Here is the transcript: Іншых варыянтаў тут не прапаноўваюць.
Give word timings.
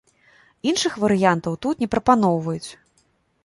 Іншых 0.69 0.93
варыянтаў 1.03 1.59
тут 1.67 1.85
не 1.87 1.91
прапаноўваюць. 1.95 2.69